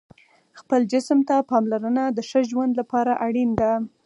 خپل 0.59 0.81
جسم 0.91 1.19
ته 1.27 1.35
پاملرنه 1.51 2.03
د 2.11 2.19
ښه 2.29 2.39
ژوند 2.49 2.73
لپاره 2.79 3.11
اړینه 3.25 3.55
ده. 3.61 3.71